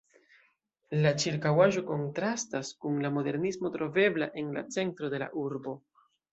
[1.03, 5.79] La ĉirkaŭaĵo kontrastas kun la modernismo trovebla en la centro de la urbo.